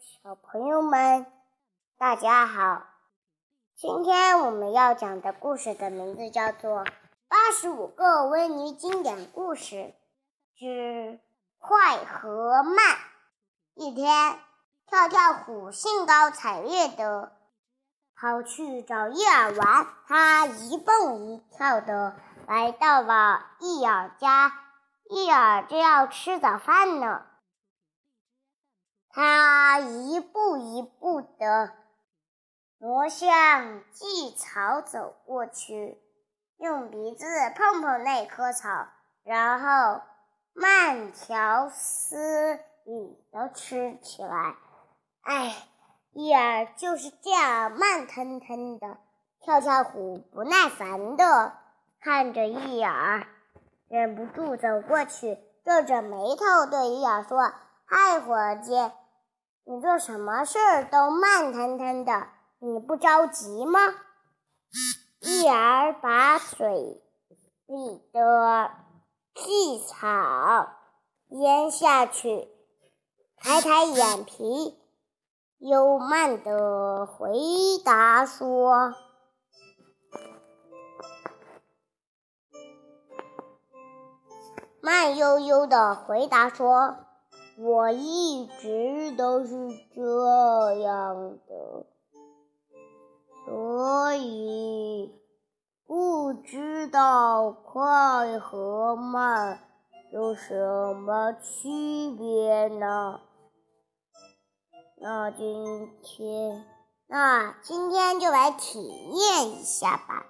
[0.00, 1.26] 小朋友们，
[1.98, 2.84] 大家好！
[3.74, 6.84] 今天我们要讲的故事的名字叫做
[7.26, 9.92] 《八十五个维尼经典故事
[10.56, 11.18] 之
[11.58, 12.76] 快和慢》。
[13.74, 14.38] 一天，
[14.86, 17.32] 跳跳虎兴高采烈地
[18.14, 22.14] 跑去找叶儿玩，他一蹦一跳地
[22.46, 24.52] 来到了叶儿家。
[25.10, 27.22] 叶儿正要吃早饭呢。
[29.20, 31.72] 他一步一步地
[32.78, 36.00] 挪向蓟草走过去，
[36.58, 37.26] 用鼻子
[37.56, 38.86] 碰碰那棵草，
[39.24, 40.02] 然后
[40.52, 44.54] 慢条斯理地吃起来。
[45.22, 45.52] 哎，
[46.12, 48.98] 叶儿就是这样慢腾腾的。
[49.40, 51.54] 跳跳虎不耐烦地
[52.00, 53.26] 看着叶儿，
[53.88, 57.52] 忍不住走过去，皱着眉头对叶儿说
[57.84, 58.92] ：“嗨，伙计。”
[59.70, 63.80] 你做什么事儿都慢腾腾的，你不着急吗？
[65.20, 67.02] 一儿把水
[67.66, 68.70] 里的
[69.34, 70.70] 细草
[71.28, 72.48] 咽下去，
[73.36, 74.74] 抬抬眼皮，
[75.58, 77.36] 悠慢的回
[77.84, 78.94] 答说
[84.80, 87.00] ：“慢悠悠地回答说。”
[87.60, 91.86] 我一直都是这样的，
[93.44, 95.12] 所以
[95.84, 99.58] 不知道快和慢
[100.12, 103.22] 有什么区别呢？
[105.00, 106.64] 那今天，
[107.08, 110.26] 那今天就来体验一下吧。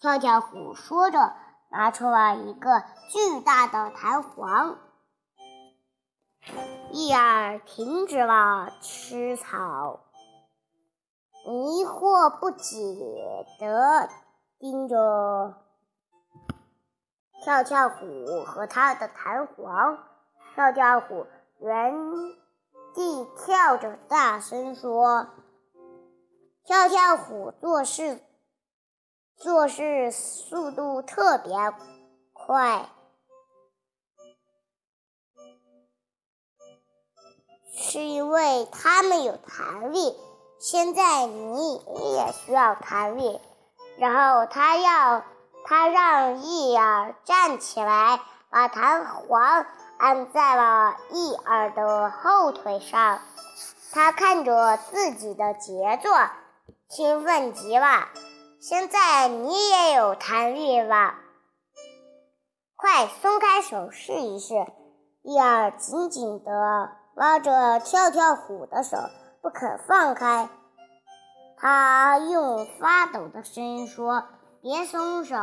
[0.00, 1.32] 跳跳虎说着，
[1.70, 4.78] 拿出了一个巨大的弹簧。
[6.92, 10.00] 叶儿停止了吃草，
[11.46, 14.10] 迷惑不解地
[14.58, 15.54] 盯着
[17.42, 19.98] 跳跳虎和他的弹簧。
[20.54, 21.26] 跳跳虎
[21.60, 21.94] 原
[22.94, 25.28] 地跳着，大声说
[26.62, 28.20] ：“跳跳虎做事
[29.34, 31.54] 做事速度特别
[32.34, 32.90] 快。”
[37.82, 40.16] 是因为它们有弹力。
[40.58, 43.40] 现在你也需要弹力。
[43.98, 45.22] 然后他要
[45.66, 49.66] 他让一耳站起来，把弹簧
[49.98, 53.18] 按在了一耳的后腿上。
[53.92, 56.12] 他看着自己的杰作，
[56.88, 58.08] 兴奋极了。
[58.60, 61.14] 现在你也有弹力了，
[62.76, 64.54] 快松开手试一试。
[65.22, 66.50] 一耳紧紧地。
[67.14, 68.96] 拉着跳跳虎的手
[69.42, 70.48] 不肯放开，
[71.58, 74.24] 他用发抖的声音说
[74.62, 75.36] ：“别松手，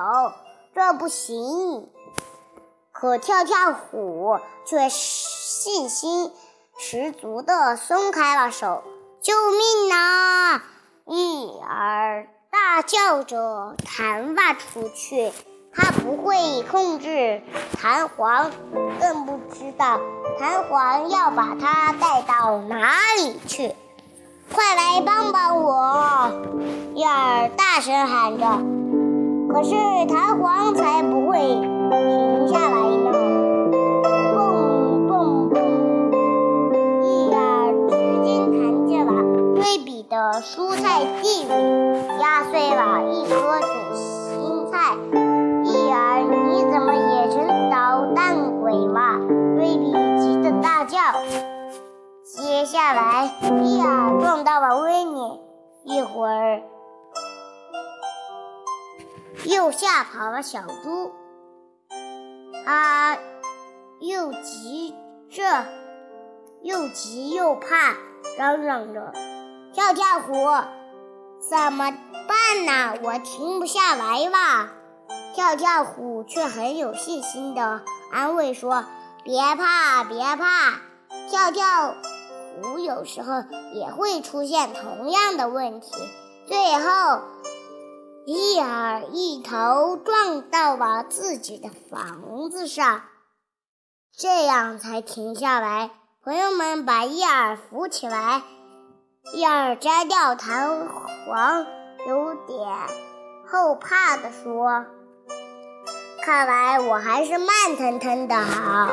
[0.74, 1.90] 这不行。”
[2.92, 6.34] 可跳跳虎却信心
[6.78, 8.84] 十足地松开了手。
[9.22, 10.64] “救命啊！”
[11.06, 15.32] 一儿大叫着弹了出去。
[15.74, 17.42] 他不会控制
[17.82, 18.52] 弹簧，
[19.00, 20.00] 更不知道
[20.40, 23.74] 弹簧要把它带到哪里去。
[24.52, 26.32] 快来帮帮我！
[26.96, 28.46] 燕儿大声喊着。
[29.52, 29.76] 可是
[30.08, 33.29] 弹簧才不会停下来呢！
[52.90, 53.32] 下来，
[53.64, 55.40] 伊尔撞到了威尼，
[55.84, 56.64] 一会儿
[59.46, 61.14] 又吓跑了小猪。
[62.66, 63.16] 他
[64.00, 64.96] 又急
[65.30, 65.44] 着，
[66.64, 67.94] 又急又怕，
[68.40, 69.14] 嚷嚷着
[69.72, 70.34] ：“跳跳虎，
[71.48, 71.94] 怎么
[72.28, 73.00] 办呢？
[73.04, 74.72] 我停不下来了。”
[75.36, 77.82] 跳跳虎却很有信心地
[78.12, 78.84] 安慰说
[79.24, 80.80] ：“别怕，别怕。
[81.30, 81.94] 跳跳
[82.62, 85.92] 虎有时候也会出现同样的问题。”
[86.48, 87.22] 最后，
[88.26, 93.04] 伊尔一头撞到了自己的房子上，
[94.18, 95.92] 这样才停下来。
[96.24, 98.42] 朋友们把伊尔扶起来，
[99.34, 101.66] 伊尔摘掉弹簧，
[102.08, 102.68] 有点
[103.48, 104.86] 后怕地说。
[106.32, 108.92] 看来我还是慢腾腾的好，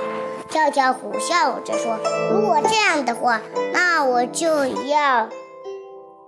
[0.49, 1.99] 跳跳虎笑着说
[2.33, 3.43] ：“如果这样的话，
[3.75, 5.29] 那我就要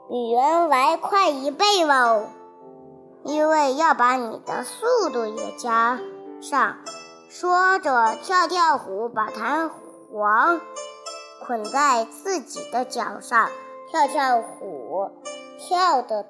[0.06, 2.26] 比原来快一倍喽，
[3.24, 5.98] 因为要把你的速度也加
[6.42, 6.76] 上。
[7.30, 9.70] 说着，跳跳虎把弹
[10.12, 10.60] 簧
[11.42, 13.48] 捆在自己的脚上，
[13.90, 15.10] 跳跳虎
[15.58, 16.26] 跳的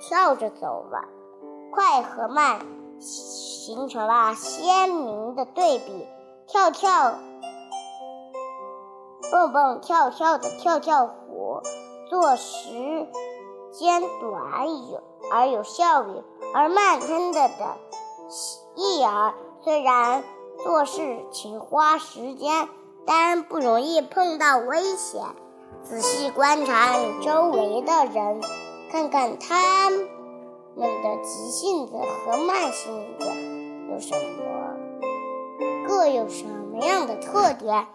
[0.00, 1.04] 跳着走了，
[1.70, 2.60] 快和慢
[3.64, 6.06] 形成了鲜明的对比。
[6.46, 7.14] 跳跳
[9.32, 11.62] 蹦蹦跳跳的跳跳虎
[12.10, 13.08] 做时
[13.72, 15.02] 间短有
[15.32, 16.22] 而有效率，
[16.52, 17.76] 而慢吞的的
[18.76, 19.32] 翼儿
[19.62, 20.22] 虽然。
[20.62, 22.68] 做事情花时间，
[23.04, 25.20] 但不容易碰到危险。
[25.82, 28.40] 仔细观察你周围的人，
[28.92, 29.90] 看看他
[30.76, 33.26] 们的急性子和慢性子
[33.90, 34.76] 有什么，
[35.86, 37.86] 各有什么样的特点？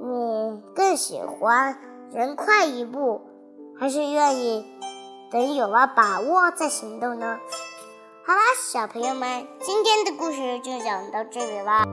[0.00, 1.78] 你更喜欢
[2.12, 3.22] 人快一步，
[3.78, 4.64] 还是愿意
[5.30, 7.38] 等有了把握再行动呢？
[8.26, 8.40] 好啦，
[8.70, 11.84] 小朋友们，今天的故事就讲到这里啦。